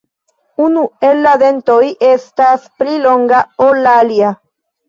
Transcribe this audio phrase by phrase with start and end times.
[0.67, 1.77] Unu el la dentoj
[2.13, 4.33] estas pli longa ol la alia.